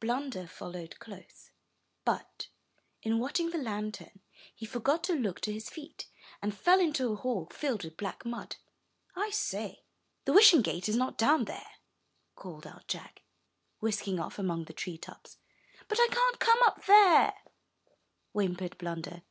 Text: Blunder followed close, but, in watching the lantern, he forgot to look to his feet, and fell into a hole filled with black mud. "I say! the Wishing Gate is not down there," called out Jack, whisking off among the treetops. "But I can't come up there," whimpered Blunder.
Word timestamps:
Blunder 0.00 0.46
followed 0.46 0.98
close, 0.98 1.50
but, 2.04 2.48
in 3.02 3.18
watching 3.18 3.48
the 3.48 3.56
lantern, 3.56 4.20
he 4.54 4.66
forgot 4.66 5.02
to 5.04 5.14
look 5.14 5.40
to 5.40 5.50
his 5.50 5.70
feet, 5.70 6.08
and 6.42 6.54
fell 6.54 6.78
into 6.78 7.10
a 7.10 7.16
hole 7.16 7.48
filled 7.50 7.82
with 7.82 7.96
black 7.96 8.26
mud. 8.26 8.56
"I 9.16 9.30
say! 9.30 9.86
the 10.26 10.34
Wishing 10.34 10.60
Gate 10.60 10.90
is 10.90 10.96
not 10.96 11.16
down 11.16 11.46
there," 11.46 11.70
called 12.36 12.66
out 12.66 12.86
Jack, 12.86 13.22
whisking 13.80 14.20
off 14.20 14.38
among 14.38 14.66
the 14.66 14.74
treetops. 14.74 15.38
"But 15.88 15.96
I 15.98 16.08
can't 16.10 16.38
come 16.38 16.58
up 16.66 16.84
there," 16.84 17.32
whimpered 18.32 18.76
Blunder. 18.76 19.22